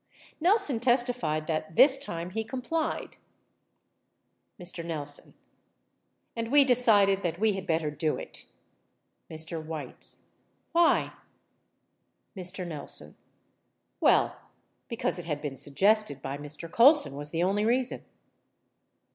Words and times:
58 0.31 0.41
Nelson 0.41 0.79
testified 0.79 1.45
that, 1.45 1.75
this 1.75 1.99
time, 1.99 2.31
he 2.31 2.43
complied: 2.43 3.17
Mr. 4.59 4.83
Nelson. 4.83 5.35
And 6.35 6.51
we 6.51 6.65
decided 6.65 7.21
that 7.21 7.37
we 7.37 7.53
had 7.53 7.67
better 7.67 7.91
do 7.91 8.17
it. 8.17 8.45
Mr. 9.29 9.63
Weitz. 9.63 10.21
Why? 10.71 11.13
Mr. 12.35 12.65
Nelson. 12.65 13.13
Well, 13.99 14.35
because 14.87 15.19
it 15.19 15.25
had 15.25 15.39
been 15.39 15.55
suggested 15.55 16.19
by 16.23 16.35
Mr. 16.35 16.67
Colson 16.71 17.13
was 17.15 17.29
the 17.29 17.43
only 17.43 17.63
reason. 17.63 18.03